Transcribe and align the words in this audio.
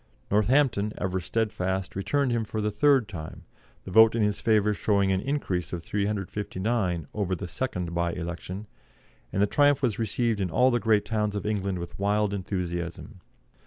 Northampton, 0.31 0.93
ever 0.97 1.19
steadfast, 1.19 1.95
returned 1.95 2.31
him 2.31 2.43
for 2.43 2.59
the 2.59 2.71
third 2.71 3.07
time 3.07 3.43
the 3.83 3.91
vote 3.91 4.15
in 4.15 4.23
his 4.23 4.39
favour 4.39 4.73
showing 4.73 5.11
an 5.11 5.21
increase 5.21 5.73
of 5.73 5.83
359 5.83 7.05
over 7.13 7.35
the 7.35 7.47
second 7.47 7.93
bye 7.93 8.13
election 8.13 8.65
and 9.31 9.43
the 9.43 9.45
triumph 9.45 9.83
was 9.83 9.99
received 9.99 10.41
in 10.41 10.49
all 10.49 10.71
the 10.71 10.79
great 10.79 11.05
towns 11.05 11.35
of 11.35 11.45
England 11.45 11.77
with 11.77 11.99
wild 11.99 12.33
enthusiasm. 12.33 13.19